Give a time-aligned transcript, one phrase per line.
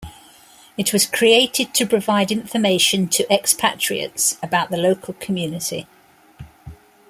[0.77, 5.85] It was created to provide information to expatriates about the local community.